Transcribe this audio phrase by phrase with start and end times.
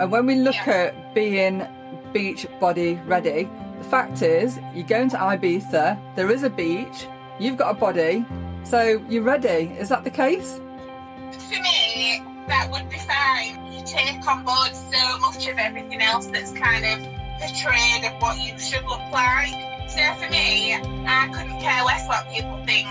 [0.00, 1.66] And when we look at being
[2.12, 3.48] beach body ready,
[3.78, 7.06] the fact is, you're going to Ibiza, there is a beach,
[7.38, 8.24] you've got a body,
[8.64, 9.74] so you're ready.
[9.78, 10.60] Is that the case?
[11.32, 13.72] For me, that would be fine.
[13.72, 16.98] You take on board so much of everything else that's kind of
[17.40, 19.54] portrayed of what you should look like.
[19.88, 22.88] So for me, I couldn't care less what people think,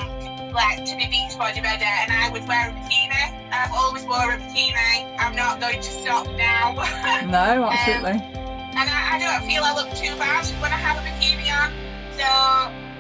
[0.58, 3.24] like to be beach body ready, and I would wear a bikini.
[3.54, 5.16] I've always wore a bikini.
[5.22, 6.74] I'm not going to stop now.
[7.30, 8.18] No, absolutely.
[8.18, 11.48] Um, and I, I don't feel I look too bad when I have a bikini
[11.54, 11.70] on.
[12.18, 12.28] So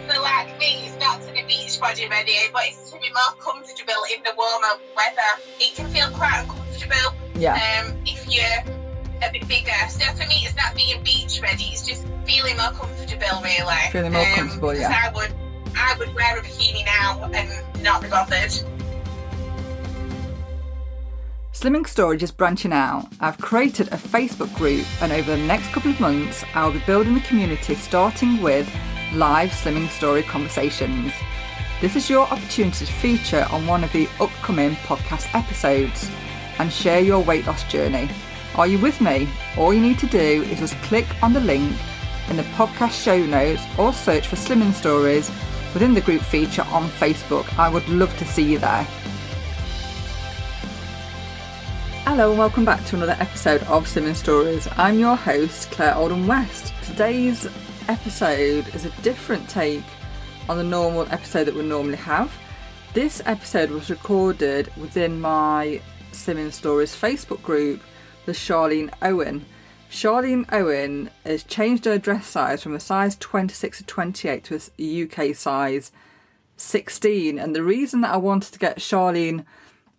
[0.07, 3.33] for like me, it's not to be beach body ready, but it's to be more
[3.41, 5.31] comfortable in the warmer weather.
[5.59, 7.55] It can feel quite uncomfortable yeah.
[7.58, 8.75] um, if you're
[9.23, 9.71] a bit bigger.
[9.89, 11.66] So for me, it's not being beach ready.
[11.73, 13.81] It's just feeling more comfortable, really.
[13.91, 14.94] Feeling more Um, comfortable, yeah.
[14.94, 15.33] I would,
[15.77, 18.52] I would wear a bikini now and not be bothered.
[21.53, 23.08] Slimming Stories is branching out.
[23.19, 27.16] I've created a Facebook group, and over the next couple of months, I'll be building
[27.16, 28.72] the community starting with
[29.14, 31.14] live Slimming Story conversations.
[31.81, 36.09] This is your opportunity to feature on one of the upcoming podcast episodes
[36.59, 38.09] and share your weight loss journey.
[38.56, 39.28] Are you with me?
[39.58, 41.75] All you need to do is just click on the link
[42.30, 45.31] in the podcast show notes or search for Slimming Stories
[45.78, 47.56] within the group feature on Facebook.
[47.59, 48.81] I would love to see you there.
[52.03, 54.67] Hello and welcome back to another episode of Slimming Stories.
[54.75, 56.73] I'm your host, Claire Oldham West.
[56.81, 57.47] Today's
[57.89, 59.84] episode is a different take
[60.50, 62.34] on the normal episode that we normally have.
[62.95, 65.80] This episode was recorded within my
[66.12, 67.84] Slimming Stories Facebook group
[68.25, 69.45] with Charlene Owen.
[69.89, 75.03] Charlene Owen has changed her dress size from a size 26 to 28 to a
[75.03, 75.91] UK size
[76.57, 77.39] 16.
[77.39, 79.45] And the reason that I wanted to get Charlene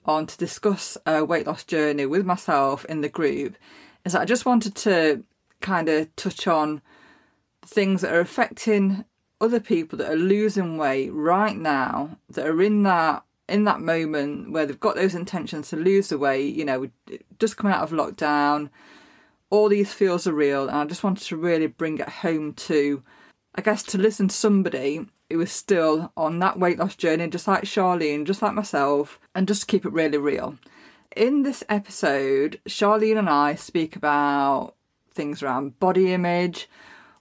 [0.04, 3.56] on to discuss a weight loss journey with myself in the group
[4.04, 5.24] is that I just wanted to
[5.60, 6.82] kind of touch on
[7.64, 9.04] things that are affecting
[9.40, 14.50] other people that are losing weight right now that are in that in that moment
[14.50, 16.88] where they've got those intentions to lose the weight you know
[17.38, 18.68] just coming out of lockdown
[19.50, 23.02] all these feels are real and I just wanted to really bring it home to
[23.54, 27.48] I guess to listen to somebody who was still on that weight loss journey, just
[27.48, 30.56] like Charlene, just like myself, and just keep it really real.
[31.16, 34.74] In this episode, Charlene and I speak about
[35.12, 36.68] things around body image.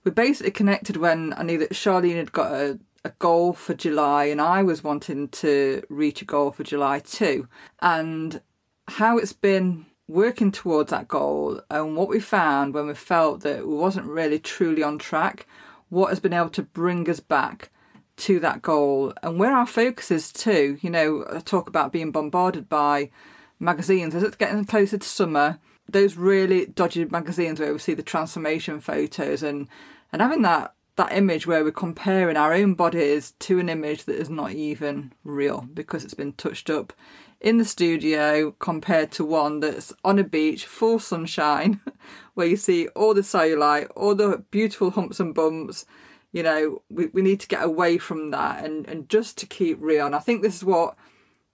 [0.04, 4.26] We basically connected when I knew that Charlene had got a, a goal for July
[4.26, 7.48] and I was wanting to reach a goal for July too.
[7.82, 8.42] And
[8.88, 13.68] how it's been working towards that goal and what we found when we felt that
[13.68, 15.46] we wasn't really truly on track,
[15.90, 17.70] what has been able to bring us back
[18.16, 20.78] to that goal and where our focus is too.
[20.82, 23.12] You know, I talk about being bombarded by
[23.60, 25.60] magazines as it's getting closer to summer.
[25.90, 29.68] Those really dodgy magazines where we see the transformation photos and
[30.12, 34.20] and having that that image where we're comparing our own bodies to an image that
[34.20, 36.92] is not even real because it's been touched up
[37.40, 41.82] in the studio compared to one that's on a beach, full sunshine,
[42.34, 45.86] where you see all the cellulite, all the beautiful humps and bumps.
[46.32, 49.78] You know, we, we need to get away from that and, and just to keep
[49.80, 50.06] real.
[50.06, 50.96] And I think this is what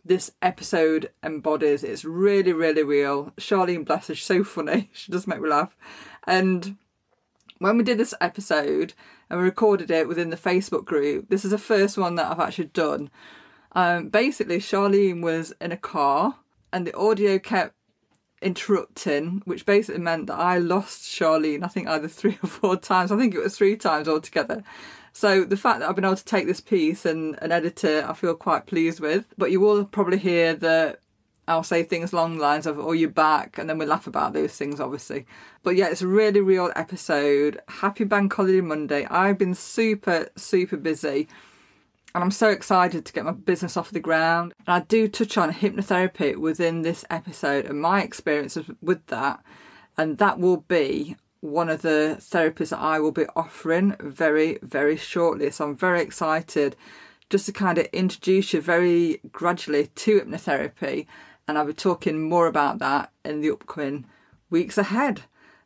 [0.05, 1.83] this episode embodies.
[1.83, 3.31] It's really, really real.
[3.37, 4.89] Charlene Bless is so funny.
[4.93, 5.75] She does make me laugh.
[6.25, 6.77] And
[7.59, 8.93] when we did this episode
[9.29, 12.39] and we recorded it within the Facebook group, this is the first one that I've
[12.39, 13.09] actually done.
[13.75, 16.35] Um, basically, Charlene was in a car
[16.71, 17.73] and the audio kept
[18.41, 23.11] interrupting, which basically meant that I lost Charlene, I think either three or four times.
[23.11, 24.63] I think it was three times altogether.
[25.13, 28.03] So the fact that I've been able to take this piece and, and edit it,
[28.03, 29.25] I feel quite pleased with.
[29.37, 30.99] But you will probably hear that
[31.47, 34.33] I'll say things along the lines of, oh, you're back, and then we laugh about
[34.33, 35.25] those things, obviously.
[35.61, 37.61] But yeah, it's a really real episode.
[37.67, 39.05] Happy Bank Holiday Monday.
[39.05, 41.27] I've been super, super busy,
[42.13, 44.53] and I'm so excited to get my business off the ground.
[44.65, 49.43] And I do touch on hypnotherapy within this episode and my experiences with that,
[49.97, 54.95] and that will be one of the therapies that I will be offering very, very
[54.95, 55.51] shortly.
[55.51, 56.75] So I'm very excited
[57.29, 61.07] just to kind of introduce you very gradually to hypnotherapy
[61.47, 64.05] and I'll be talking more about that in the upcoming
[64.49, 65.23] weeks ahead.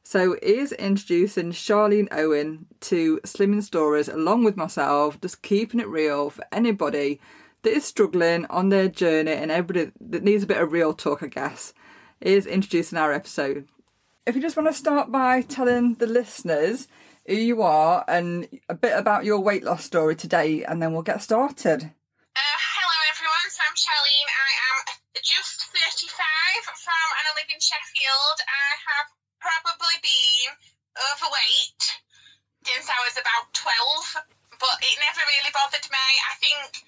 [0.09, 6.29] So, is introducing Charlene Owen to Slimming Stories along with myself, just keeping it real
[6.29, 7.19] for anybody
[7.63, 11.23] that is struggling on their journey and everybody that needs a bit of real talk,
[11.23, 11.73] I guess,
[12.21, 13.67] is introducing our episode.
[14.25, 16.87] If you just want to start by telling the listeners
[17.25, 21.01] who you are and a bit about your weight loss story today, and then we'll
[21.01, 21.83] get started.
[21.83, 24.31] Uh, hello everyone, so I'm Charlene.
[24.31, 26.15] I am just 35
[26.63, 26.75] from
[27.19, 28.39] and I live in Sheffield.
[28.47, 29.16] I have
[29.47, 30.51] probably been
[31.15, 31.81] overweight
[32.67, 36.07] since I was about 12, but it never really bothered me.
[36.27, 36.83] I think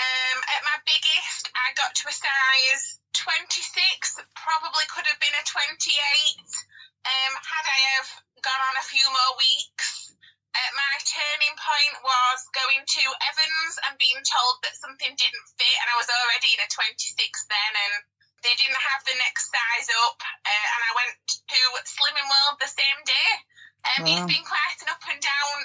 [0.00, 5.44] um, at my biggest, I got to a size 26, probably could have been a
[5.44, 5.60] 28.
[7.04, 8.08] Um, had I have
[8.40, 10.16] gone on a few more weeks,
[10.56, 15.76] uh, my turning point was going to Evans and being told that something didn't fit,
[15.84, 17.12] and I was already in a 26
[17.52, 17.94] then, and
[18.44, 21.16] they didn't have the next size up, uh, and I went
[21.48, 23.30] to Slimming World the same day.
[23.84, 24.08] Um, wow.
[24.12, 25.56] It's been quite an up and down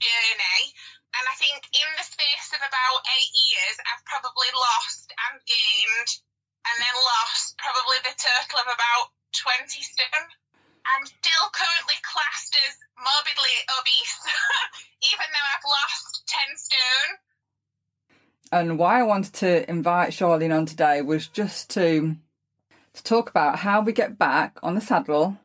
[0.00, 0.60] journey,
[1.12, 6.10] and I think in the space of about eight years, I've probably lost and gained,
[6.72, 10.28] and then lost probably the total of about 20 stone.
[10.88, 14.18] I'm still currently classed as morbidly obese,
[15.12, 17.12] even though I've lost 10 stone.
[18.52, 22.16] And why I wanted to invite Charlene on today was just to
[22.94, 25.38] to talk about how we get back on the saddle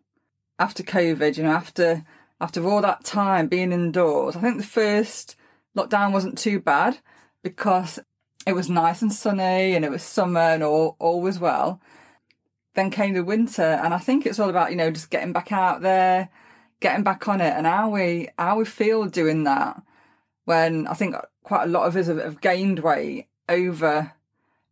[0.60, 2.04] after COVID, you know, after
[2.40, 4.36] after all that time being indoors.
[4.36, 5.36] I think the first
[5.76, 7.00] lockdown wasn't too bad
[7.44, 8.00] because
[8.46, 11.82] it was nice and sunny and it was summer and all, all was well.
[12.76, 15.52] Then came the winter and I think it's all about, you know, just getting back
[15.52, 16.30] out there,
[16.80, 19.82] getting back on it and how we how we feel doing that
[20.46, 24.14] when I think quite a lot of us have, have gained weight over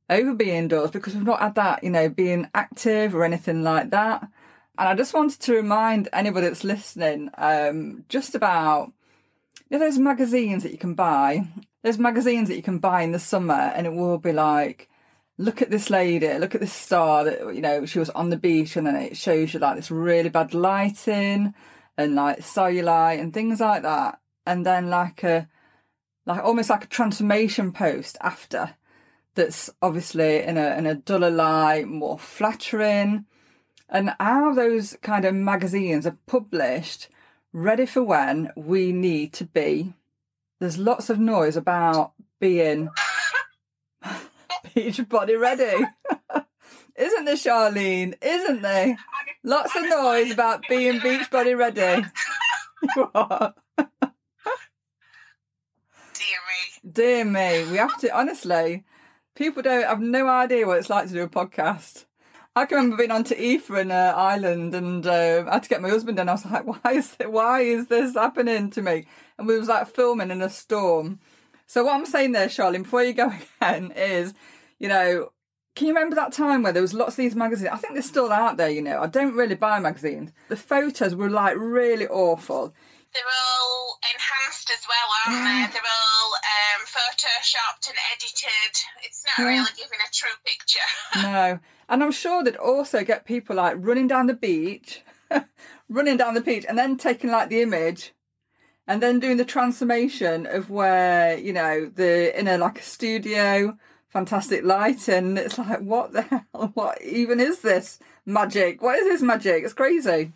[0.09, 3.89] over being indoors because we've not had that, you know, being active or anything like
[3.91, 4.27] that.
[4.77, 8.91] And I just wanted to remind anybody that's listening, um, just about
[9.69, 11.47] you know those magazines that you can buy.
[11.81, 14.89] There's magazines that you can buy in the summer, and it will be like,
[15.37, 18.37] look at this lady, look at this star that you know she was on the
[18.37, 21.53] beach, and then it shows you like this really bad lighting
[21.97, 25.47] and like cellulite and things like that, and then like a
[26.25, 28.75] like almost like a transformation post after
[29.35, 33.25] that's obviously in a in a duller light, more flattering,
[33.89, 37.09] and how those kind of magazines are published
[37.53, 39.93] ready for when we need to be.
[40.59, 42.89] There's lots of noise about being
[44.75, 45.85] beach body ready.
[46.97, 48.15] Isn't there, Charlene?
[48.21, 48.97] Isn't there?
[49.43, 52.05] Lots of noise about being beach body ready.
[52.95, 53.57] what?
[56.13, 56.91] Dear me.
[56.91, 57.69] Dear me.
[57.69, 58.85] We have to, honestly,
[59.35, 62.05] people don't have no idea what it's like to do a podcast.
[62.55, 65.81] I can remember being on Taifa in uh, Ireland and uh, I had to get
[65.81, 66.29] my husband in.
[66.29, 69.05] I was like, why is, it, why is this happening to me?
[69.37, 71.19] And we was like filming in a storm.
[71.67, 74.33] So what I'm saying there, Charlene, before you go again, is,
[74.79, 75.31] you know,
[75.75, 77.71] can you remember that time where there was lots of these magazines?
[77.73, 79.01] I think they're still out there, you know.
[79.01, 80.31] I don't really buy magazines.
[80.47, 82.73] The photos were like really awful.
[83.15, 85.73] They're all enhanced as well, aren't they?
[85.73, 88.73] They're all um, photoshopped and edited.
[89.03, 89.51] It's not yeah.
[89.51, 90.89] really giving a true picture.
[91.23, 91.59] no.
[91.87, 95.01] And I'm sure they'd also get people like running down the beach,
[95.89, 98.11] running down the beach, and then taking like the image
[98.87, 103.77] and then doing the transformation of where, you know, the in a like a studio
[104.15, 109.03] fantastic light and it's like what the hell what even is this magic what is
[109.03, 110.31] this magic it's crazy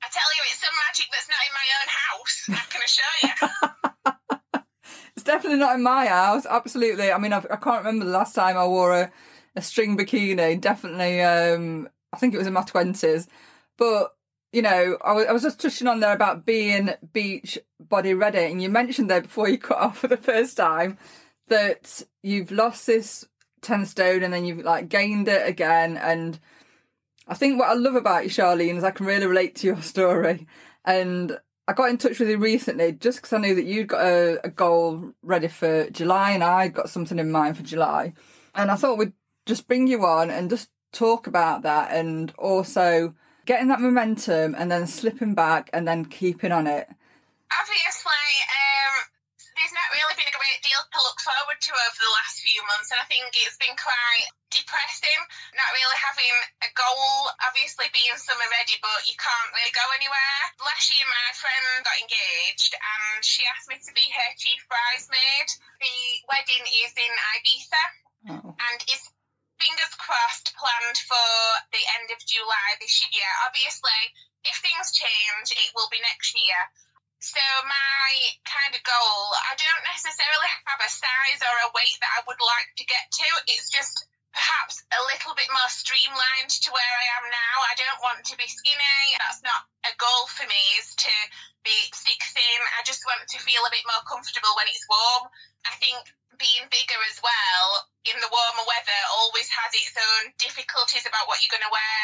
[0.00, 1.81] i tell you it's some magic that's not in my own
[2.22, 4.60] house i can assure you
[5.16, 8.10] it's definitely not in my house absolutely i mean I've, i can not remember the
[8.10, 9.12] last time i wore a,
[9.56, 13.26] a string bikini definitely um i think it was in my 20s
[13.76, 14.14] but
[14.52, 18.44] you know I was, I was just touching on there about being beach body ready
[18.44, 20.98] and you mentioned there before you cut off for the first time
[21.48, 23.26] that you've lost this
[23.62, 25.96] 10 stone and then you've like gained it again.
[25.96, 26.38] And
[27.26, 29.82] I think what I love about you, Charlene, is I can really relate to your
[29.82, 30.46] story.
[30.84, 31.38] And
[31.68, 34.40] I got in touch with you recently just because I knew that you'd got a,
[34.44, 38.14] a, goal ready for July and I'd got something in mind for July.
[38.54, 39.12] And I thought we'd
[39.46, 43.14] just bring you on and just talk about that and also
[43.46, 46.88] getting that momentum and then slipping back and then keeping on it.
[46.88, 47.91] There's not
[49.92, 53.00] really been a great deal to look forward to over the last few months, and
[53.00, 55.22] I think it's been quite depressing
[55.56, 57.28] not really having a goal.
[57.44, 60.40] Obviously, being summer ready, but you can't really go anywhere.
[60.64, 65.48] Last year, my friend got engaged, and she asked me to be her chief bridesmaid.
[65.80, 65.96] The
[66.28, 67.84] wedding is in Ibiza,
[68.32, 68.56] oh.
[68.56, 69.02] and is
[69.60, 71.30] fingers crossed planned for
[71.70, 73.30] the end of July this year.
[73.46, 74.00] Obviously,
[74.42, 76.60] if things change, it will be next year.
[77.22, 78.10] So my
[78.42, 82.42] kind of goal, I don't necessarily have a size or a weight that I would
[82.42, 83.28] like to get to.
[83.46, 87.54] It's just perhaps a little bit more streamlined to where I am now.
[87.62, 89.02] I don't want to be skinny.
[89.22, 91.14] That's not a goal for me is to
[91.62, 92.60] be thick thin.
[92.74, 95.30] I just want to feel a bit more comfortable when it's warm.
[95.62, 96.02] I think
[96.38, 101.38] being bigger as well in the warmer weather always has its own difficulties about what
[101.38, 102.02] you're going to wear,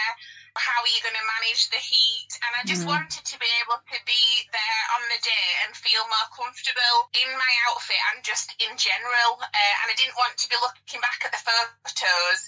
[0.54, 2.30] how are you going to manage the heat.
[2.46, 2.94] And I just mm.
[2.94, 7.30] wanted to be able to be there on the day and feel more comfortable in
[7.34, 9.42] my outfit and just in general.
[9.42, 12.40] Uh, and I didn't want to be looking back at the photos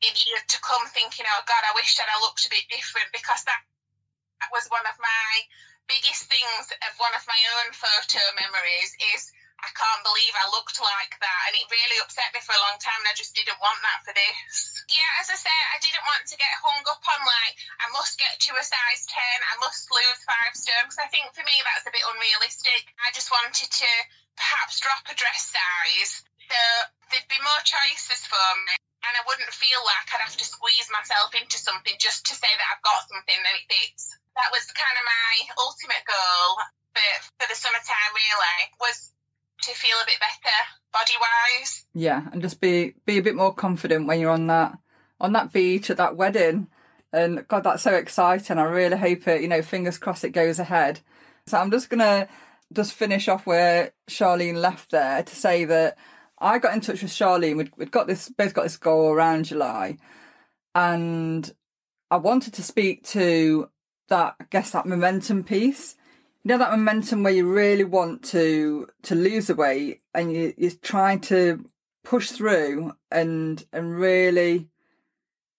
[0.00, 3.12] in years to come thinking, oh God, I wish that I looked a bit different
[3.12, 3.60] because that,
[4.40, 5.28] that was one of my
[5.84, 10.78] biggest things of one of my own photo memories is I can't believe I looked
[10.78, 11.42] like that.
[11.48, 13.00] And it really upset me for a long time.
[13.00, 14.84] And I just didn't want that for this.
[14.92, 18.20] Yeah, as I said, I didn't want to get hung up on like, I must
[18.20, 20.86] get to a size 10, I must lose five stone.
[20.86, 22.82] Because I think for me, that's a bit unrealistic.
[23.00, 23.90] I just wanted to
[24.36, 26.22] perhaps drop a dress size.
[26.46, 26.60] So
[27.10, 28.76] there'd be more choices for me.
[29.06, 32.50] And I wouldn't feel like I'd have to squeeze myself into something just to say
[32.50, 34.10] that I've got something that it fits.
[34.34, 36.58] That was kind of my ultimate goal
[36.90, 39.14] for, for the summertime, really, was
[39.62, 40.56] to feel a bit better
[40.92, 41.84] body wise.
[41.94, 44.78] Yeah, and just be be a bit more confident when you're on that
[45.20, 46.68] on that beach at that wedding.
[47.12, 48.58] And God, that's so exciting.
[48.58, 51.00] I really hope it, you know, fingers crossed it goes ahead.
[51.46, 52.28] So I'm just gonna
[52.72, 55.96] just finish off where Charlene left there to say that
[56.38, 57.56] I got in touch with Charlene.
[57.56, 59.98] We'd, we'd got this both got this goal around July,
[60.74, 61.50] and
[62.10, 63.70] I wanted to speak to
[64.08, 64.36] that.
[64.40, 65.96] I guess that momentum piece
[66.46, 70.54] you know that momentum where you really want to to lose the weight and you,
[70.56, 71.68] you're trying to
[72.04, 74.68] push through and and really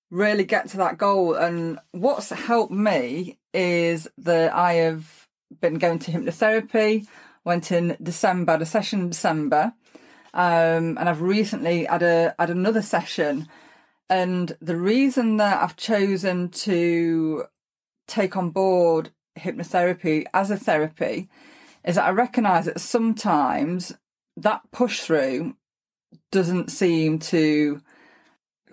[0.10, 1.34] really get to that goal.
[1.34, 5.28] And what's helped me is that i have
[5.60, 7.06] been going to hypnotherapy
[7.44, 9.74] went in december a session in december
[10.34, 13.50] um, and i've recently had a had another session.
[14.10, 17.44] And the reason that i've chosen to
[18.08, 21.30] take on board hypnotherapy as a therapy
[21.84, 23.94] is that I recognise that sometimes
[24.36, 25.56] that push through
[26.32, 27.82] doesn't seem to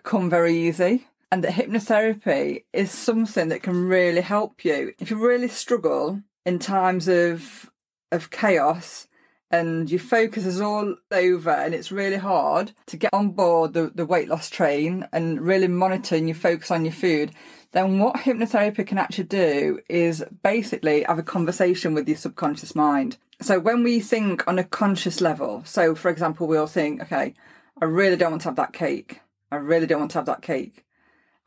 [0.02, 1.06] come very easy.
[1.32, 4.94] And that hypnotherapy is something that can really help you.
[5.00, 7.70] If you really struggle in times of
[8.12, 9.08] of chaos
[9.50, 13.90] and your focus is all over and it's really hard to get on board the,
[13.94, 17.32] the weight loss train and really monitoring your focus on your food,
[17.74, 23.16] then what hypnotherapy can actually do is basically have a conversation with your subconscious mind.
[23.42, 27.34] So when we think on a conscious level, so for example, we'll think, okay,
[27.82, 29.20] I really don't want to have that cake.
[29.50, 30.84] I really don't want to have that cake.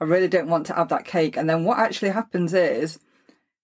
[0.02, 1.38] I really don't want to have that cake.
[1.38, 3.00] And then what actually happens is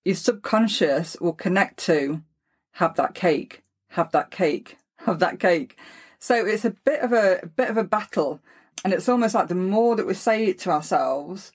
[0.06, 2.24] your subconscious will connect to
[2.72, 5.78] have that cake, have that cake, have that cake.
[6.18, 8.40] So it's a bit of a, a bit of a battle.
[8.86, 11.52] And it's almost like the more that we say it to ourselves,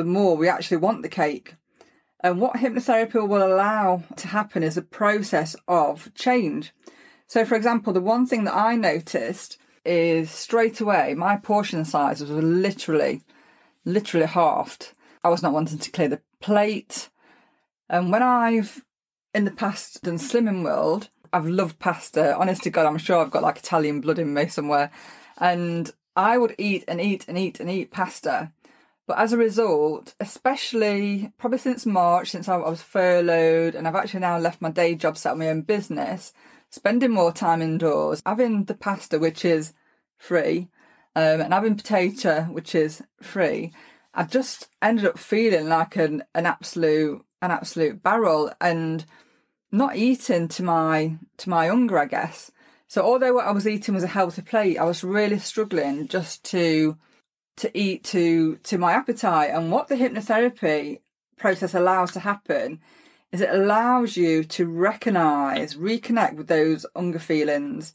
[0.00, 1.54] the more we actually want the cake.
[2.22, 6.72] And what hypnotherapy will allow to happen is a process of change.
[7.26, 12.20] So, for example, the one thing that I noticed is straight away my portion size
[12.20, 13.22] was literally,
[13.84, 14.92] literally halved.
[15.22, 17.08] I was not wanting to clear the plate.
[17.88, 18.84] And when I've
[19.34, 22.36] in the past done Slimming World, I've loved pasta.
[22.36, 24.90] Honest to God, I'm sure I've got like Italian blood in me somewhere.
[25.38, 28.52] And I would eat and eat and eat and eat pasta.
[29.10, 34.20] But as a result, especially probably since March, since I was furloughed and I've actually
[34.20, 36.32] now left my day job, set up my own business,
[36.70, 39.72] spending more time indoors, having the pasta, which is
[40.16, 40.68] free,
[41.16, 43.72] um, and having potato, which is free,
[44.14, 49.04] I just ended up feeling like an, an absolute an absolute barrel and
[49.72, 52.52] not eating to my to my hunger, I guess.
[52.86, 56.44] So although what I was eating was a healthy plate, I was really struggling just
[56.52, 56.96] to
[57.60, 59.50] to eat to to my appetite.
[59.50, 61.00] And what the hypnotherapy
[61.36, 62.80] process allows to happen
[63.32, 67.94] is it allows you to recognize, reconnect with those hunger feelings.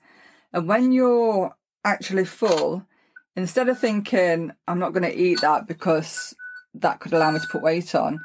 [0.53, 2.86] And when you're actually full,
[3.36, 6.34] instead of thinking, I'm not going to eat that because
[6.74, 8.19] that could allow me to put weight on,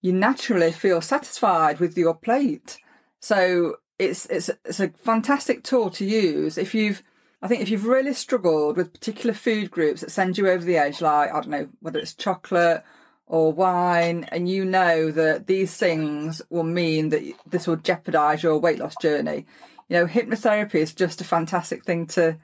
[0.00, 2.78] you naturally feel satisfied with your plate.
[3.20, 7.02] So it's it's it's a fantastic tool to use if you've
[7.46, 10.78] I think if you've really struggled with particular food groups that send you over the
[10.78, 12.82] edge, like, I don't know, whether it's chocolate
[13.28, 18.58] or wine, and you know that these things will mean that this will jeopardize your
[18.58, 19.46] weight loss journey,
[19.88, 22.36] you know, hypnotherapy is just a fantastic thing to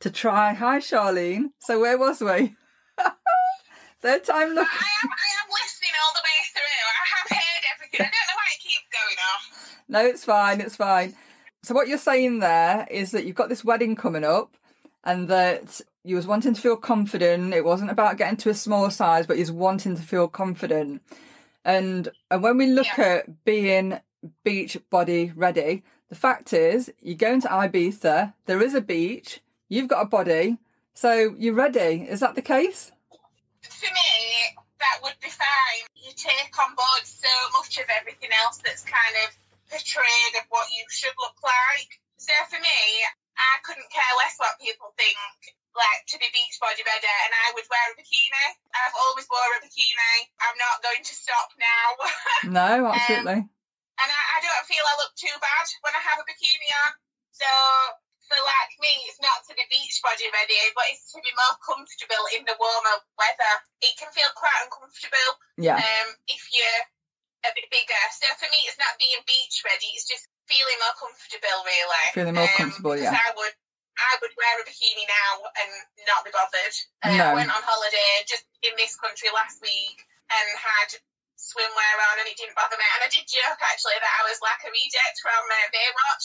[0.00, 0.54] to try.
[0.54, 1.50] Hi, Charlene.
[1.58, 2.56] So where was we?
[4.00, 4.66] Third time look.
[4.66, 6.80] I am, I am listening all the way through.
[6.88, 8.00] I have heard everything.
[8.00, 9.78] I don't know why it keeps going off.
[9.90, 10.62] No, it's fine.
[10.62, 11.14] It's fine.
[11.68, 14.56] So what you're saying there is that you've got this wedding coming up
[15.04, 17.52] and that you was wanting to feel confident.
[17.52, 21.02] It wasn't about getting to a small size, but you're wanting to feel confident.
[21.66, 23.04] And and when we look yeah.
[23.04, 24.00] at being
[24.44, 29.88] beach body ready, the fact is you're going to Ibiza, there is a beach, you've
[29.88, 30.56] got a body,
[30.94, 32.06] so you're ready.
[32.08, 32.92] Is that the case?
[33.60, 35.84] For me, that would be fine.
[35.96, 39.36] You take on board so much of everything else that's kind of
[39.68, 41.92] portrayed of what you should look like.
[42.18, 42.80] So for me,
[43.38, 45.16] I couldn't care less what people think,
[45.76, 48.46] like to be beach body bodybuilder, and I would wear a bikini.
[48.74, 50.14] I've always wore a bikini.
[50.42, 51.88] I'm not going to stop now.
[52.58, 53.44] No, absolutely.
[53.44, 56.92] and I, I don't feel I look too bad when I have a bikini on.
[57.30, 57.50] So
[58.26, 61.56] for like me, it's not to be beach body ready, but it's to be more
[61.62, 63.54] comfortable in the warmer weather.
[63.80, 65.80] It can feel quite uncomfortable yeah.
[65.80, 66.82] um, if you're
[67.46, 68.02] a bit bigger.
[68.18, 72.06] So for me, it's not being beach ready; it's just feeling more comfortable, really.
[72.16, 73.12] Feeling more Um, comfortable, yeah.
[73.14, 73.54] I would,
[73.98, 75.70] I would wear a bikini now and
[76.08, 76.74] not be bothered.
[77.04, 77.30] Uh, No.
[77.30, 79.98] I went on holiday just in this country last week
[80.32, 80.90] and had
[81.38, 82.86] swimwear on, and it didn't bother me.
[82.98, 86.24] And I did joke actually that I was like a reject from uh, Baywatch,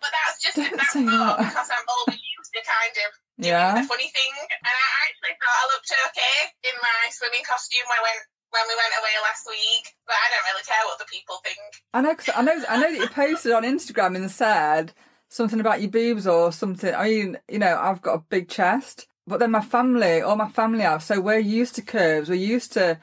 [0.00, 1.36] but that's just Don't that's that.
[1.50, 3.76] because I'm always used to kind of doing Yeah.
[3.76, 4.32] the funny thing.
[4.64, 6.36] And I actually thought I looked okay
[6.72, 8.22] in my swimming costume when I went
[8.54, 11.58] when we went away last week, but I don't really care what the people think.
[11.92, 14.92] I know, 'cause I know, I know that you posted on Instagram and said
[15.28, 16.94] something about your boobs or something.
[16.94, 20.48] I mean, you know, I've got a big chest, but then my family, all my
[20.48, 22.28] family have, so we're used to curves.
[22.28, 23.00] We're used to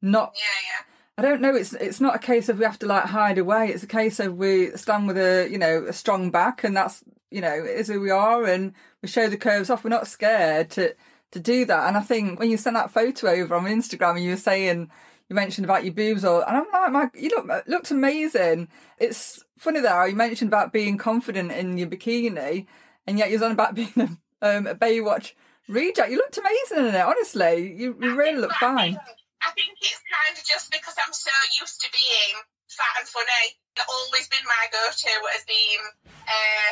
[0.00, 0.32] not.
[0.34, 0.84] Yeah, yeah.
[1.16, 1.54] I don't know.
[1.54, 3.68] It's it's not a case of we have to like hide away.
[3.68, 7.04] It's a case of we stand with a you know a strong back, and that's
[7.30, 9.84] you know it is who we are, and we show the curves off.
[9.84, 10.94] We're not scared to
[11.34, 11.88] to do that.
[11.88, 14.90] And I think when you sent that photo over on Instagram, and you were saying
[15.28, 18.68] you mentioned about your boobs, or and I'm like, my, you look looked amazing.
[18.98, 22.66] It's funny though how you mentioned about being confident in your bikini,
[23.06, 24.08] and yet you're on about being a,
[24.42, 25.32] um, a Baywatch
[25.68, 26.10] reject.
[26.10, 27.06] You looked amazing in it.
[27.06, 28.98] Honestly, you, you really look fine.
[29.44, 32.34] I think it's kind of just because I'm so used to being
[32.72, 33.44] fat and funny.
[33.76, 36.70] It's always been my go-to as being uh,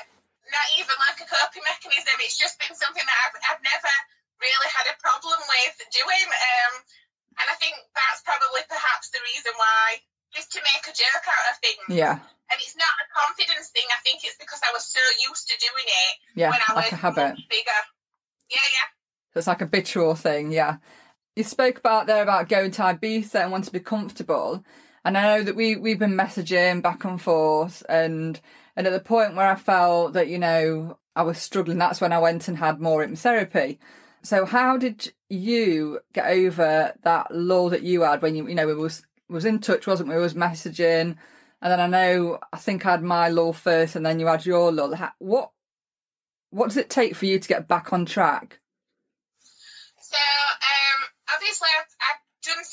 [0.48, 2.16] not even like a coping mechanism.
[2.24, 3.92] It's just been something that I've, I've never
[4.42, 6.26] really had a problem with doing.
[6.28, 6.72] Um,
[7.38, 10.02] and I think that's probably perhaps the reason why,
[10.34, 11.86] just to make a joke out of things.
[11.96, 12.18] Yeah,
[12.50, 13.86] And it's not a confidence thing.
[13.88, 16.92] I think it's because I was so used to doing it yeah, when I like
[16.92, 17.40] was a habit.
[17.40, 17.80] much bigger.
[18.50, 18.88] Yeah, yeah.
[19.32, 20.76] So it's like a habitual thing, yeah.
[21.36, 24.62] You spoke about there about going to Ibiza and wanting to be comfortable.
[25.04, 28.38] And I know that we, we've been messaging back and forth and
[28.76, 32.12] and at the point where I felt that, you know, I was struggling, that's when
[32.12, 33.78] I went and had more hypnotherapy.
[34.22, 38.66] So how did you get over that lull that you had when you you know,
[38.66, 40.16] we was was in touch, wasn't we?
[40.16, 41.16] We was messaging
[41.62, 44.44] and then I know I think I had my lull first and then you had
[44.44, 44.94] your lull.
[45.18, 45.50] What
[46.50, 48.60] what does it take for you to get back on track?
[49.96, 51.00] So, um,
[51.32, 52.64] obviously, I've, I've done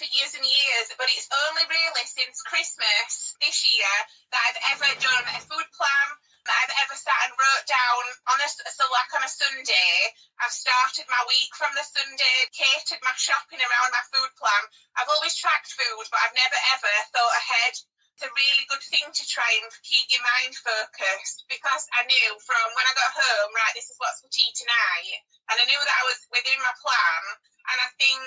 [0.00, 3.94] for years and years, but it's only really since Christmas this year
[4.32, 6.08] that I've ever done a food plan.
[6.48, 9.92] I've ever sat and wrote down on a so like on a Sunday.
[10.40, 14.64] I've started my week from the Sunday, catered my shopping around my food plan.
[14.96, 17.74] I've always tracked food, but I've never ever thought ahead.
[18.16, 22.30] It's a really good thing to try and keep your mind focused because I knew
[22.44, 25.80] from when I got home, right, this is what's for tea tonight, and I knew
[25.80, 27.22] that I was within my plan.
[27.72, 28.20] And I think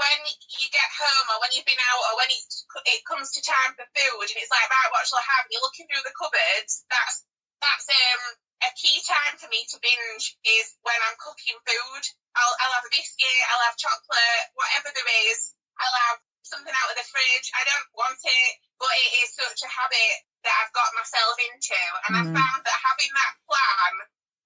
[0.00, 0.20] when
[0.58, 3.84] you get home or when you've been out or when it comes to time for
[3.92, 5.44] food and it's like, right, what shall I have?
[5.44, 7.28] And you're looking through the cupboards, that's
[7.60, 8.22] that's um,
[8.64, 12.04] a key time for me to binge is when I'm cooking food.
[12.36, 15.52] I'll, I'll have a biscuit, I'll have chocolate, whatever there is.
[15.80, 17.48] I'll have something out of the fridge.
[17.56, 21.80] I don't want it, but it is such a habit that I've got myself into.
[22.08, 22.36] And I Mm.
[22.36, 23.92] found that having that plan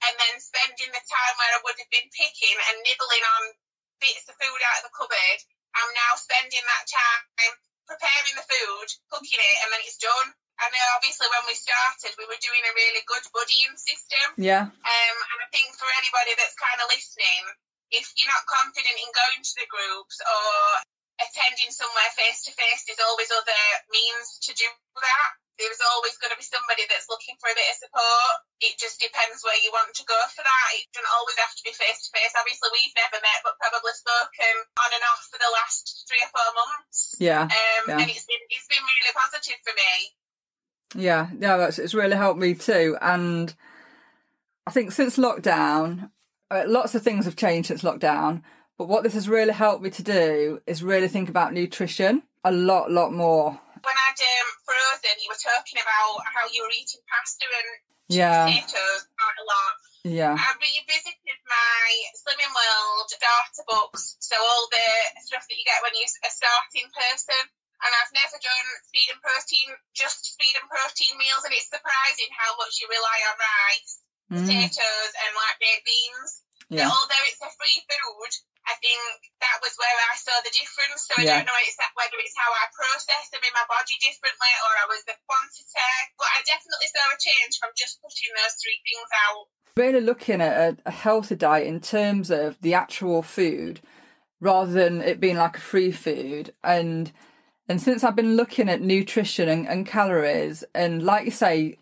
[0.05, 3.42] and then spending the time where I would have been picking and nibbling on
[4.00, 5.40] bits of food out of the cupboard,
[5.74, 7.55] I'm now spending that time
[7.87, 10.35] preparing the food, cooking it, and then it's done.
[10.59, 14.38] I know obviously when we started, we were doing a really good buddying system.
[14.38, 14.71] Yeah.
[14.71, 17.43] Um, and I think for anybody that's kind of listening,
[17.90, 20.47] if you're not confident in going to the groups or
[21.23, 24.67] attending somewhere face to face, there's always other means to do
[24.99, 25.31] that.
[25.55, 28.35] There's always going to be somebody that's looking for a bit of support.
[28.59, 30.67] It just depends where you want to go for that.
[30.75, 32.35] It doesn't always have to be face to face.
[32.35, 36.31] Obviously, we've never met, but probably spoken on and off for the last three or
[36.35, 37.14] four months.
[37.23, 37.47] Yeah.
[37.47, 38.03] Um, Yeah.
[38.03, 40.19] And it's been it's been really positive for me.
[40.95, 42.97] Yeah, yeah, that's it's really helped me too.
[43.01, 43.55] And
[44.67, 46.11] I think since lockdown,
[46.51, 48.43] uh, lots of things have changed since lockdown.
[48.79, 52.51] But what this has really helped me to do is really think about nutrition a
[52.51, 53.55] lot, lot more.
[53.55, 57.71] When I'd um, frozen, you were talking about how you were eating pasta and
[58.09, 59.75] Yeah, potatoes quite a lot.
[60.03, 61.85] yeah, I revisited my
[62.17, 66.89] Slimming World starter books, so all the stuff that you get when you're a starting
[66.91, 67.45] person.
[67.85, 72.33] And I've never done speed and protein, just speed and protein meals, and it's surprising
[72.33, 74.01] how much you rely on rice
[74.33, 74.40] Mm.
[74.40, 76.40] potatoes and like baked beans.
[76.73, 76.88] Yeah.
[76.88, 78.33] So although it's a free food,
[78.64, 79.01] I think
[79.44, 81.05] that was where I saw the difference.
[81.05, 81.37] So I Yeah.
[81.37, 84.73] don't know it's that, whether it's how I process them in my body differently or
[84.81, 85.68] I was the quantity.
[86.16, 89.44] But I definitely saw a change from just putting those three things out.
[89.77, 93.81] really looking at a, a healthy diet in terms of the actual food
[94.40, 97.12] rather than it being like a free food and
[97.68, 101.79] and since I've been looking at nutrition and, and calories and like you say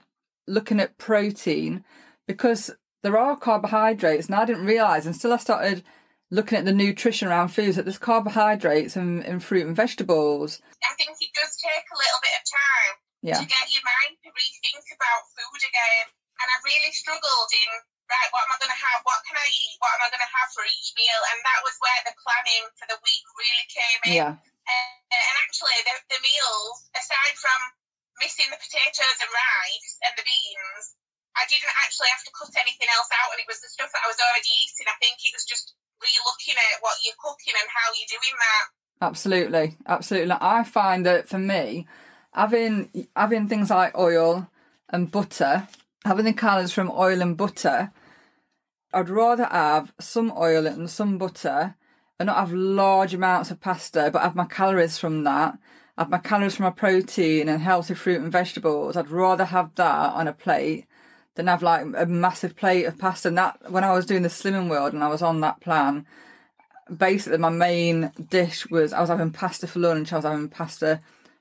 [0.46, 1.84] looking at protein
[2.26, 2.70] because
[3.02, 5.82] there are carbohydrates and I didn't realize until I started
[6.30, 10.94] looking at the nutrition around foods that there's carbohydrates in, in fruit and vegetables I
[10.96, 14.30] think it does take a little bit of time yeah to get your mind to
[14.30, 16.06] rethink about food again.
[16.42, 17.70] And I really struggled in,
[18.10, 19.00] right, what am I going to have?
[19.06, 19.76] What can I eat?
[19.78, 21.20] What am I going to have for each meal?
[21.30, 24.14] And that was where the planning for the week really came in.
[24.18, 24.32] yeah
[24.66, 27.60] Uh, and actually, the, the meals, aside from
[28.20, 30.84] missing the potatoes and rice and the beans,
[31.36, 33.32] I didn't actually have to cut anything else out.
[33.32, 34.88] And it was the stuff that I was already eating.
[34.88, 38.64] I think it was just re-looking at what you're cooking and how you're doing that.
[39.02, 40.36] Absolutely, absolutely.
[40.38, 41.86] I find that for me,
[42.32, 44.48] having having things like oil
[44.88, 45.68] and butter,
[46.04, 47.90] having the calories from oil and butter,
[48.92, 51.74] I'd rather have some oil and some butter
[52.22, 55.58] and not have large amounts of pasta, but I have my calories from that,
[55.98, 58.96] I have my calories from my protein and healthy fruit and vegetables.
[58.96, 60.86] I'd rather have that on a plate
[61.34, 63.26] than have like a massive plate of pasta.
[63.26, 66.06] And that when I was doing the Slimming World and I was on that plan,
[66.96, 71.00] basically my main dish was I was having pasta for lunch, I was having pasta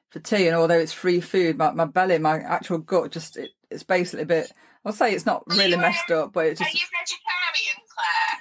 [0.10, 3.52] for tea, and although it's free food, my, my belly, my actual gut, just it,
[3.70, 4.52] it's basically a bit.
[4.84, 6.74] I'll say it's not really messed up, but it's just.
[6.74, 8.41] Are you vegetarian, Claire?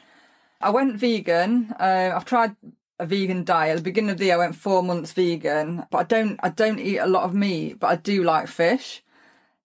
[0.61, 1.75] I went vegan.
[1.79, 2.57] Uh, I've tried
[2.99, 3.71] a vegan diet.
[3.73, 6.39] At the beginning of the year, I went four months vegan, but I don't.
[6.43, 9.03] I don't eat a lot of meat, but I do like fish.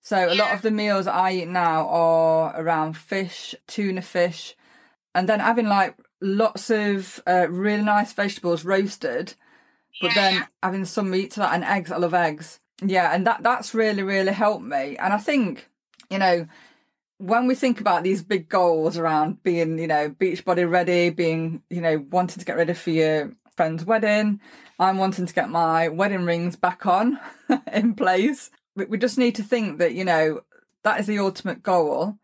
[0.01, 4.55] So a lot of the meals I eat now are around fish, tuna fish,
[5.15, 9.33] and then having like lots of uh, really nice vegetables roasted,
[9.99, 11.91] but Yeah, then having some meat to that and eggs.
[11.91, 12.59] I love eggs.
[12.81, 14.97] Yeah, and that that's really really helped me.
[14.97, 15.69] And I think
[16.09, 16.47] you know
[17.17, 21.63] when we think about these big goals around being, you know, beach body ready, being,
[21.69, 24.41] you know, wanting to get ready for your friend's wedding,
[24.79, 27.19] I'm wanting to get my wedding rings back on
[27.71, 28.51] in place.
[28.75, 30.41] We, just need to think that, you know,
[30.83, 32.17] that is the ultimate goal.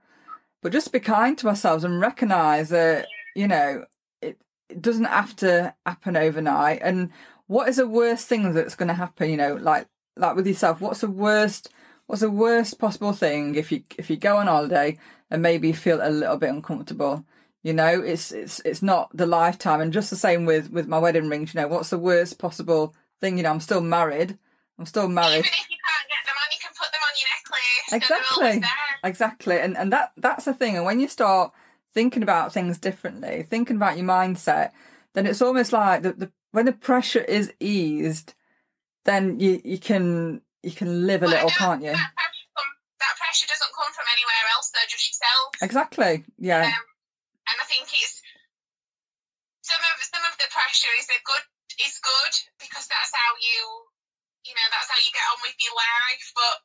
[0.62, 3.86] But just be kind to ourselves and recognise that, you know,
[4.22, 4.38] it,
[4.70, 6.82] it doesn't have to happen overnight.
[6.84, 7.12] And
[7.48, 9.30] what is the worst thing that's going to happen?
[9.30, 11.70] You know, like like with yourself, what's the worst?
[12.12, 14.97] What's the worst possible thing if you if you go on holiday
[15.30, 17.24] and maybe feel a little bit uncomfortable?
[17.63, 19.80] You know, it's it's it's not the lifetime.
[19.80, 21.54] And just the same with with my wedding rings.
[21.54, 23.38] You know, what's the worst possible thing?
[23.38, 24.38] You know, I'm still married.
[24.78, 25.38] I'm still married.
[25.38, 28.08] Even if you can't get them on, you can put them on your necklace.
[28.08, 29.10] so they're always Exactly.
[29.10, 29.60] Exactly.
[29.62, 30.76] And and that that's the thing.
[30.76, 31.54] And when you start
[31.93, 34.71] thinking about things differently, thinking about your mindset,
[35.13, 38.34] then it's almost like the, the when the pressure is eased,
[39.06, 41.93] then you you can you can live a But little, can't you?
[41.93, 42.71] That pressure, come,
[43.02, 45.47] that pressure doesn't come from anywhere else, though, just yourself.
[45.62, 46.13] Exactly.
[46.38, 46.69] Yeah.
[46.69, 46.86] Um,
[47.50, 48.21] and I think it's
[49.65, 51.45] some of some of the pressure is a good
[51.82, 53.62] is good because that's how you
[54.45, 56.26] you know that's how you get on with your life.
[56.38, 56.56] But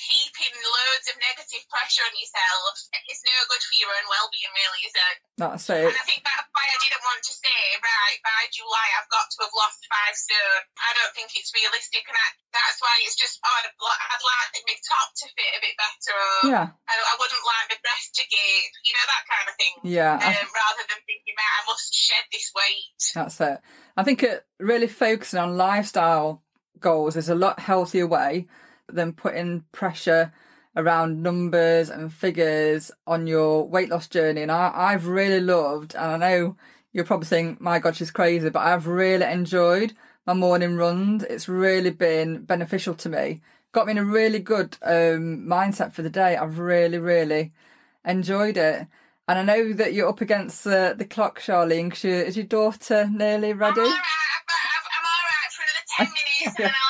[0.00, 2.74] heaping loads of negative pressure on yourself
[3.10, 5.16] is no good for your own well being, really, is it?
[5.36, 5.86] That's it.
[5.88, 9.26] And I think that's why I didn't want to say, right, by July I've got
[9.28, 10.62] to have lost five stone.
[10.80, 14.50] I don't think it's realistic, and I, that's why it's just, oh, I'd, I'd like
[14.64, 16.66] my top to fit a bit better, or Yeah.
[16.72, 19.74] I, I wouldn't like my breast to gape, you know, that kind of thing.
[19.84, 20.14] Yeah.
[20.16, 23.00] I- Um, rather than thinking, right, I must shed this weight.
[23.14, 23.58] That's it.
[23.96, 26.42] I think it really focusing on lifestyle
[26.78, 28.46] goals is a lot healthier way
[28.94, 30.32] than putting pressure
[30.76, 34.42] around numbers and figures on your weight loss journey.
[34.42, 36.56] And I, I've really loved, and I know
[36.92, 39.92] you're probably think, my God, she's crazy, but I've really enjoyed
[40.26, 41.22] my morning runs.
[41.24, 43.40] It's really been beneficial to me.
[43.72, 46.36] Got me in a really good um, mindset for the day.
[46.36, 47.52] I've really, really
[48.04, 48.86] enjoyed it.
[49.28, 52.46] And I know that you're up against uh, the clock, Charlene, 'cause your, is your
[52.46, 53.80] daughter nearly ready?
[53.80, 54.00] I'm all right,
[54.48, 56.89] I've, I'm all right for another 10 minutes and then I'll have.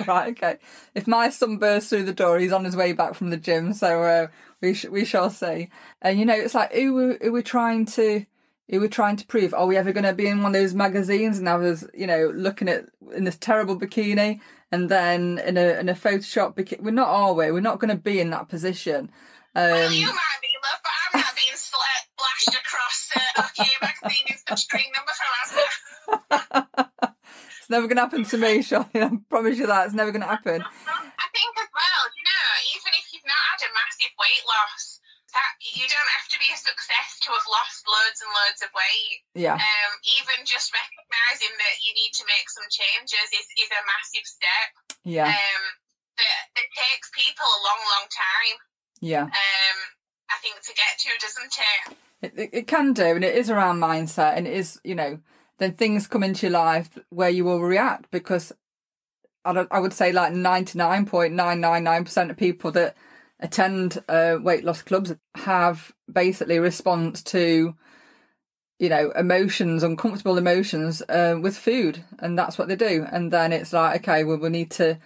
[0.06, 0.58] Right, okay.
[0.94, 3.72] If my son bursts through the door, he's on his way back from the gym,
[3.72, 4.26] so uh,
[4.60, 5.68] we sh- we shall see.
[6.00, 8.24] And you know, it's like who who we're trying to
[8.70, 9.54] who we're trying to prove.
[9.54, 12.06] Are we ever going to be in one of those magazines and have us, you
[12.06, 12.84] know, looking at
[13.14, 16.80] in this terrible bikini and then in a in a Photoshop bikini?
[16.82, 17.50] We're not, are we?
[17.50, 19.10] We're not going to be in that position.
[19.54, 24.26] Well, Um, you might be, love, but I'm not being splashed across uh, OK magazine
[24.28, 25.12] in some string number
[26.28, 27.08] from.
[27.68, 29.04] it's never going to happen to me, Charlene.
[29.04, 30.64] I promise you that it's never going to happen.
[30.64, 35.04] I think as well, you know, even if you've not had a massive weight loss,
[35.36, 38.72] that you don't have to be a success to have lost loads and loads of
[38.72, 39.20] weight.
[39.36, 39.60] Yeah.
[39.60, 44.24] Um, even just recognizing that you need to make some changes is, is a massive
[44.24, 44.68] step.
[45.04, 45.28] Yeah.
[45.28, 45.64] Um,
[46.16, 48.56] that, that takes people a long, long time.
[49.04, 49.28] Yeah.
[49.28, 49.78] Um,
[50.32, 51.80] I think to get to, doesn't it?
[52.24, 55.20] It, it, it can do, and it is around mindset, and it is, you know,
[55.58, 58.52] then things come into your life where you will react because
[59.44, 62.96] I, I would say like 99.999% of people that
[63.40, 67.74] attend uh, weight loss clubs have basically response to,
[68.78, 73.06] you know, emotions, uncomfortable emotions uh, with food, and that's what they do.
[73.10, 74.98] And then it's like, okay, well, we need to,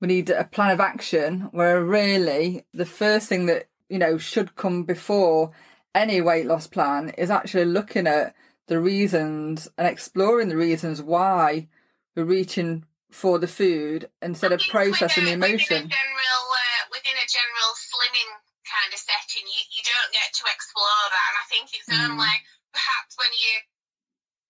[0.00, 4.56] we need a plan of action where really the first thing that, you know, should
[4.56, 5.52] come before
[5.94, 8.34] any weight loss plan is actually looking at
[8.66, 11.68] the reasons and exploring the reasons why
[12.14, 15.86] we're reaching for the food instead of processing the emotion.
[15.86, 18.30] Within a general, uh, within a general slimming
[18.66, 21.26] kind of setting, you, you don't get to explore that.
[21.30, 22.10] And I think it's Mm.
[22.10, 22.34] only
[22.74, 23.64] perhaps when you're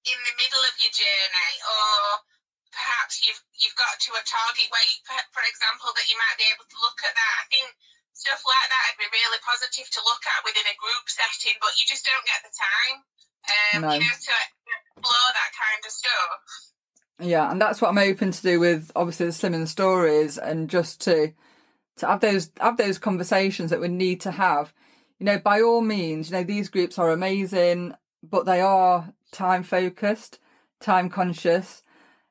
[0.09, 2.24] in the middle of your journey or
[2.72, 6.48] perhaps you've you've got to a target weight, for, for example, that you might be
[6.48, 7.35] able to look at that.
[7.42, 7.68] I think
[8.16, 11.76] stuff like that would be really positive to look at within a group setting, but
[11.76, 13.05] you just don't get the time,
[13.74, 13.92] um, No.
[13.92, 14.32] you know, to
[14.96, 16.72] explore that kind of stuff.
[17.18, 21.00] Yeah, and that's what I'm open to do with obviously the slimming stories and just
[21.02, 21.32] to
[21.96, 24.72] to have those have those conversations that we need to have.
[25.18, 29.62] You know, by all means, you know, these groups are amazing, but they are time
[29.62, 30.38] focused,
[30.78, 31.82] time conscious.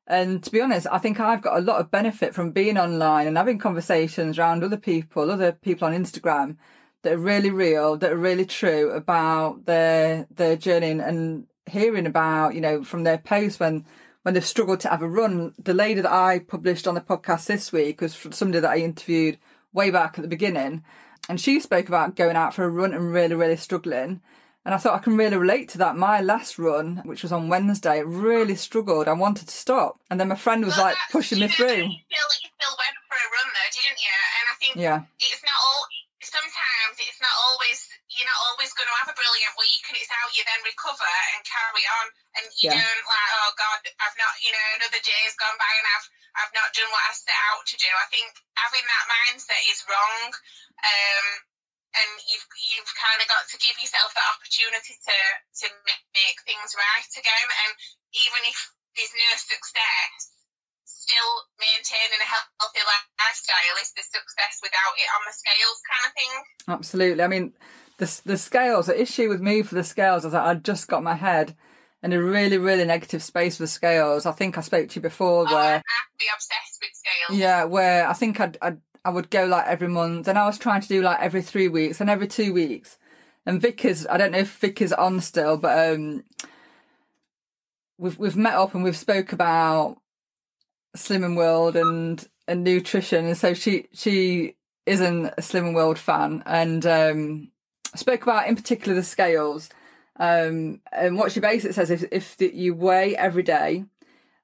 [0.08, 3.26] And to be honest, I think I've got a lot of benefit from being online
[3.26, 6.58] and having conversations around other people, other people on Instagram
[7.06, 12.54] that are really real, that are really true about their their journey and, hearing about,
[12.54, 13.86] you know, from their posts when
[14.22, 15.54] when they've struggled to have a run.
[15.58, 18.78] The lady that I published on the podcast this week was from somebody that I
[18.78, 19.40] interviewed
[19.74, 20.84] way back at the beginning,
[21.28, 24.22] and she spoke about going out for a run and really, really struggling.
[24.64, 25.96] And I thought I can really relate to that.
[25.96, 29.08] My last run, which was on Wednesday, really struggled.
[29.08, 31.66] I wanted to stop, and then my friend was Well, like pushing me through.
[31.66, 34.16] You still, you still went for a run though, didn't you?
[34.38, 35.88] And I think Yeah, it's not all.
[36.36, 37.80] Sometimes it's not always.
[38.12, 41.08] You're not always going to have a brilliant week, and it's how you then recover
[41.32, 42.06] and carry on.
[42.36, 42.76] And you Yeah.
[42.76, 44.36] don't like, oh God, I've not.
[44.44, 47.64] You know, another day's gone by, and I've I've not done what I set out
[47.64, 47.88] to do.
[47.88, 48.28] I think
[48.60, 50.36] having that mindset is wrong.
[50.84, 51.26] Um,
[51.96, 55.18] and you've you've kind of got to give yourself that opportunity to
[55.64, 57.48] to ma- make things right again.
[57.64, 57.72] And
[58.12, 58.60] even if
[59.00, 60.35] there's no success,
[60.86, 66.14] still maintaining a healthy lifestyle is the success without it on the scales kind of
[66.14, 66.34] thing.
[66.74, 67.24] absolutely.
[67.24, 67.54] I mean,
[67.98, 68.88] the the scales.
[68.88, 71.56] The issue with me for the scales is that I just got my head
[72.04, 74.26] in a really, really negative space with scales.
[74.26, 75.80] I think I spoke to you before Oh, where.
[75.80, 75.84] to
[76.20, 77.40] be obsessed with scales.
[77.40, 80.58] Yeah, where I think I'd, I'd I would go like every month, and I was
[80.58, 82.98] trying to do like every three weeks and every two weeks.
[83.46, 86.24] And Vic is I don't know if Vic is on still, but um,
[87.98, 89.98] we've we've met up and we've spoke about
[90.96, 94.56] Slimming World and and nutrition, and so she she
[94.86, 97.52] isn't a Slimming World fan, and um,
[97.96, 99.70] spoke about in particular the scales.
[100.18, 103.84] Um, and what she basically says is if that you weigh every day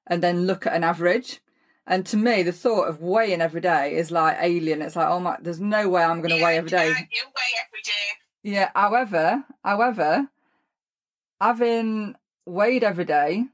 [0.06, 1.40] and then look at an average.
[1.86, 4.82] And to me, the thought of weighing every day is like alien.
[4.82, 6.88] It's like, oh my, there's no way I'm going to Yeah, weigh every day.
[6.88, 8.52] yeah, You weigh every day.
[8.52, 8.70] Yeah.
[8.74, 10.28] However, however,
[11.40, 12.14] having
[12.46, 13.44] weighed every day,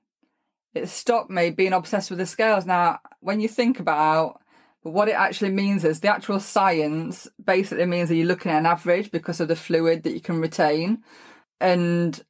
[0.79, 2.67] it stopped me being obsessed with the scales.
[2.67, 4.41] Now, when you think about
[4.83, 8.67] what it actually means is the actual science basically means that you're looking at an
[8.67, 11.03] average because of the fluid that you can retain.
[11.61, 12.23] And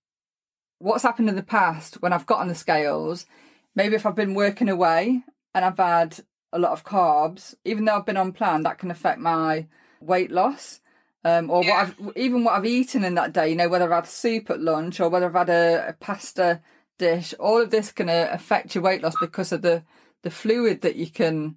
[0.79, 3.27] what's happened in the past when I've got on the scales,
[3.75, 5.23] maybe if I've been working away
[5.55, 6.21] and I've had
[6.53, 9.67] a lot of carbs, even though I've been on plan, that can affect my
[10.01, 10.81] weight loss.
[11.25, 11.71] Um, or Yeah.
[11.71, 14.51] what I've even what I've eaten in that day, you know, whether I've had soup
[14.51, 16.63] at lunch or whether I've had a, a pasta
[16.99, 19.83] dish, all of this can uh, affect your weight loss because of the
[20.23, 21.57] the fluid that you can.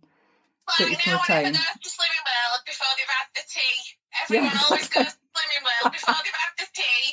[0.68, 1.54] Well, That I you know can retain.
[1.54, 3.78] goes to Slimming World before they've had the tea.
[4.24, 7.04] Everyone Yeah, always goes to Slimming World before they've had the tea.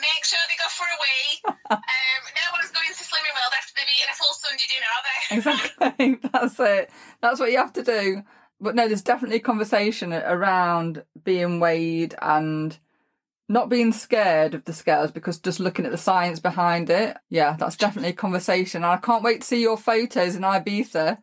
[0.00, 1.54] Make sure they go for a wee.
[1.70, 5.04] Um, no one's going to Slimming World after they've eaten a full Sunday dinner, are
[5.04, 6.00] they?
[6.16, 6.30] Exactly.
[6.32, 6.90] That's it.
[7.20, 8.22] That's what you have to do.
[8.58, 12.76] But no, there's definitely a conversation around being weighed and
[13.48, 17.16] not being scared of the scales because just looking at the science behind it.
[17.30, 18.82] Yeah, that's definitely a conversation.
[18.82, 21.18] And I can't wait to see your photos in Ibiza.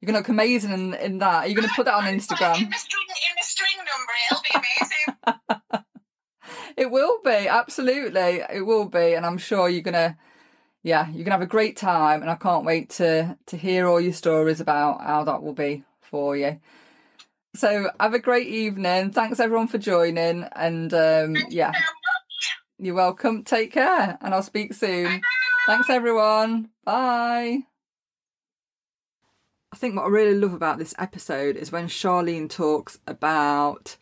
[0.00, 1.44] You're going to look amazing in, in that.
[1.44, 2.54] Are you going to put that on In Instagram?
[2.54, 5.84] the string, in the string number, it'll be amazing.
[6.76, 8.40] It will be, absolutely.
[8.52, 9.14] It will be.
[9.14, 10.16] And I'm sure you're going to,
[10.84, 12.22] yeah, you're going to have a great time.
[12.22, 15.82] And I can't wait to, to hear all your stories about how that will be
[16.00, 16.60] for you.
[17.58, 19.10] So have a great evening.
[19.10, 20.44] Thanks everyone for joining.
[20.54, 21.72] And um, Thank yeah,
[22.78, 23.42] You You're welcome.
[23.42, 25.06] Take care, and I'll speak soon.
[25.06, 25.20] Bye.
[25.66, 26.68] Thanks everyone.
[26.84, 27.64] Bye.
[29.72, 33.96] I think what I really love about this episode is when Charlene talks about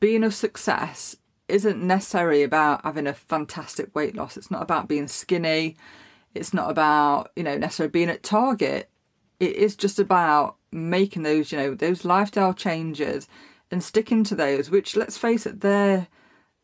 [0.00, 1.14] being a success
[1.46, 4.36] isn't necessarily about having a fantastic weight loss.
[4.36, 5.76] It's not about being skinny.
[6.34, 8.90] It's not about, you know, necessarily being at target.
[9.38, 13.28] It is just about making those, you know, those lifestyle changes
[13.70, 16.08] and sticking to those, which let's face it, they're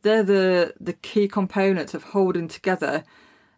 [0.02, 3.04] they're the the key components of holding together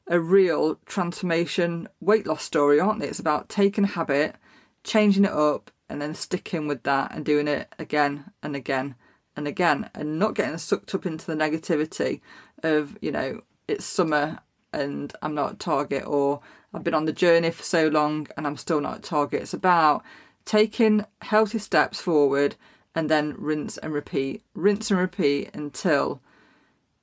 [0.07, 3.07] a real transformation weight loss story, aren't they?
[3.07, 4.37] It's about taking a habit,
[4.83, 8.95] changing it up, and then sticking with that and doing it again and again
[9.37, 12.21] and again, and not getting sucked up into the negativity
[12.63, 14.41] of, you know, it's summer
[14.73, 16.41] and I'm not target, or
[16.75, 19.43] I've been on the journey for so long and I'm still not target.
[19.43, 20.05] It's about
[20.45, 22.57] taking healthy steps forward
[22.95, 26.21] and then rinse and repeat, rinse and repeat until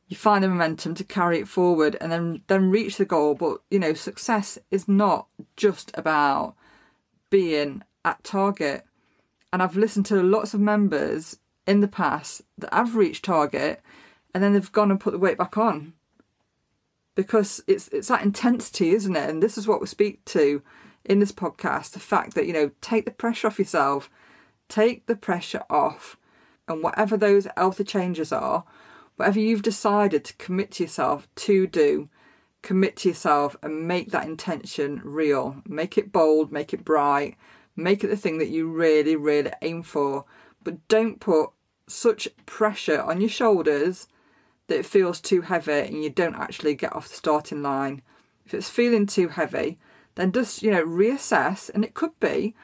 [0.07, 3.35] you find the momentum to carry it forward and then then reach the goal.
[3.35, 6.55] But you know success is not just about
[7.29, 8.85] being at target.
[9.51, 13.81] And i've listened to lots of members in the past that have reached target
[14.33, 15.93] and then they've gone and put the weight back on.
[17.15, 19.29] Because it's it's that intensity isn't it?
[19.29, 20.61] And this is what we speak to
[21.07, 24.09] in this podcast the fact that you know take the pressure off yourself
[24.69, 26.17] take the pressure off
[26.67, 28.65] and whatever those healthy changes are
[29.17, 32.07] whatever you've decided to commit to yourself to do,
[32.61, 35.57] commit to yourself and make that intention real.
[35.67, 37.35] Make it bold, make it bright,
[37.75, 40.25] make it the thing that you really, really aim for.
[40.63, 41.49] But don't put
[41.87, 44.07] such pressure on your shoulders
[44.67, 48.01] that it feels too heavy and you don't actually get off the starting line.
[48.45, 49.79] If it's feeling too heavy,
[50.17, 51.69] then just, you know, reassess.
[51.69, 52.55] And it could be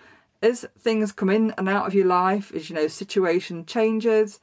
[0.41, 4.39] as things come in and out of your life, as you know, situation changes,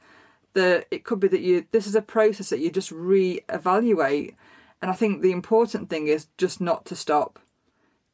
[0.53, 4.35] that it could be that you this is a process that you just re-evaluate.
[4.81, 7.39] And i think the important thing is just not to stop.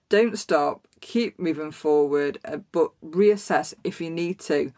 [0.10, 0.88] Don't stop.
[0.99, 4.73] Keep moving forward uh, but reassess if you need to.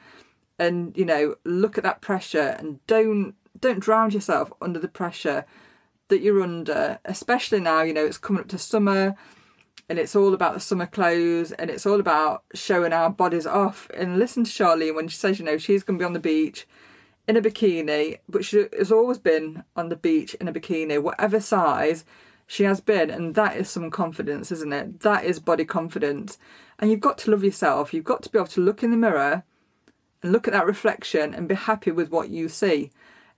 [0.60, 5.46] And you know look at that pressure and don't don't drown yourself under the pressure
[6.10, 9.16] that you're under especially now you know it's coming up to summer
[9.90, 13.90] and it's all about the summer clothes and it's all about showing our bodies off
[13.94, 16.20] and listen to charlene when she says you know she's going to be on the
[16.20, 16.68] beach
[17.30, 21.40] in a bikini, but she has always been on the beach in a bikini, whatever
[21.40, 22.04] size
[22.48, 23.12] she has been.
[23.12, 25.02] And that is some confidence, isn't it?
[25.02, 26.40] That is body confidence.
[26.80, 27.94] And you've got to love yourself.
[27.94, 29.44] You've got to be able to look in the mirror
[30.24, 32.90] and look at that reflection and be happy with what you see.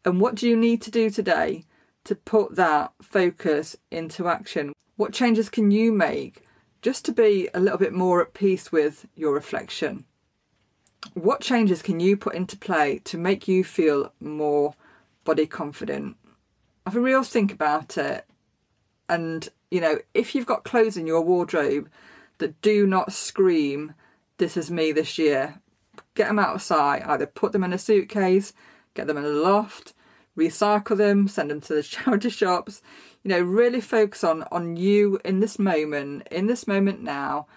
[0.05, 1.65] And what do you need to do today
[2.05, 4.71] to put that focus into action?
[5.01, 6.43] What changes can you make
[6.83, 10.05] just to be a little bit more at peace with your reflection?
[11.15, 14.75] what changes can you put into play to make you feel more
[15.23, 16.17] body confident?
[16.85, 18.27] Have a real think about it.
[19.09, 21.89] And, you know, if you've got clothes in your wardrobe
[22.37, 23.95] that do not scream,
[24.37, 25.61] this is me this year,
[26.13, 27.01] get them out of sight.
[27.07, 28.53] Either put them in a suitcase,
[28.93, 29.95] get them in a loft,
[30.37, 32.81] recycle them, send them to the charity shops.
[33.23, 37.47] You know, really focus on on you in this moment, in this moment now,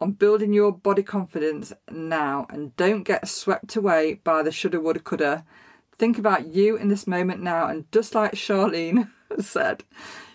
[0.00, 5.00] on building your body confidence now and don't get swept away by the shoulda, woulda,
[5.00, 5.44] coulda.
[5.96, 9.84] Think about you in this moment now, and just like Charlene said,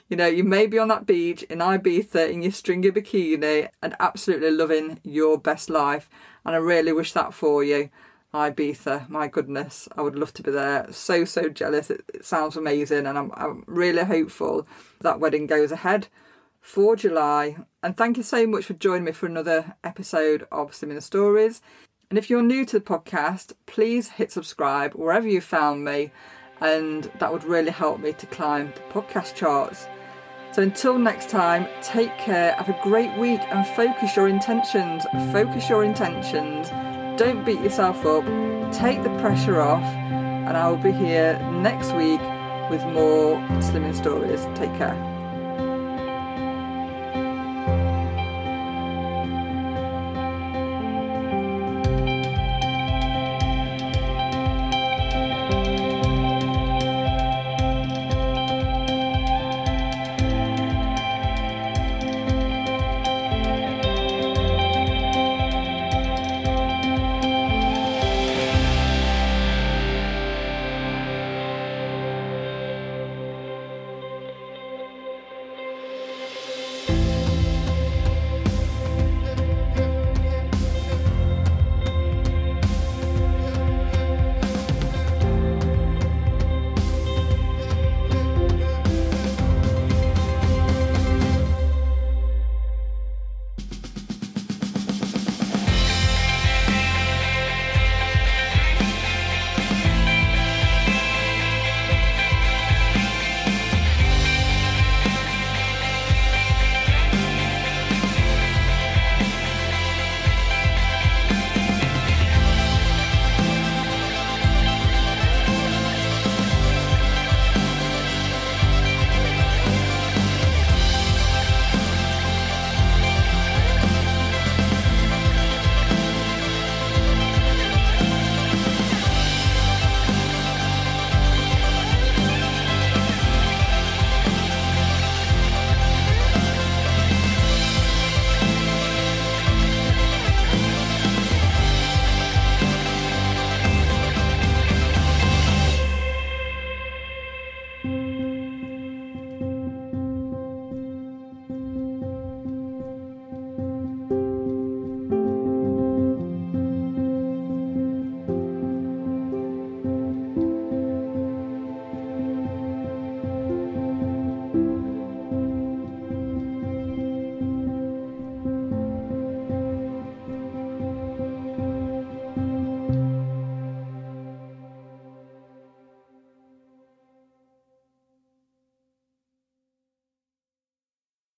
[0.09, 3.95] you know, you may be on that beach in Ibiza in your stringy bikini and
[3.99, 6.09] absolutely loving your best life.
[6.43, 7.89] And I really wish that for you.
[8.33, 10.87] Ibiza, my goodness, I would love to be there.
[10.91, 11.89] So, so jealous.
[11.89, 14.67] It, it sounds amazing, and I'm, I'm really hopeful
[15.01, 16.07] that wedding goes ahead
[16.61, 17.57] for July.
[17.81, 21.61] And thank you so much for joining me for another episode of Slimming Stories.
[22.11, 26.11] And if you're new to the podcast, please hit subscribe wherever you found me,
[26.61, 29.87] and that would really help me to climb the podcast charts.
[30.51, 35.03] So until next time, take care, have a great week, and focus your intentions.
[35.31, 36.69] Focus your intentions.
[37.20, 38.24] Don't beat yourself up.
[38.72, 42.22] Take the pressure off, and I will be here next week
[42.70, 44.45] with more slimming stories.
[44.55, 45.18] Take care.